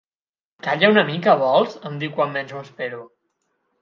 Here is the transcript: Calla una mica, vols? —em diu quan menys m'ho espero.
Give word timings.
Calla 0.67 0.89
una 0.93 1.03
mica, 1.09 1.35
vols? 1.43 1.75
—em 1.81 1.99
diu 2.05 2.17
quan 2.17 2.33
menys 2.39 2.55
m'ho 2.57 2.67
espero. 2.69 3.03